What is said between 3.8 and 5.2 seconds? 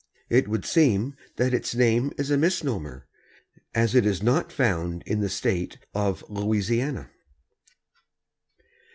it is not found in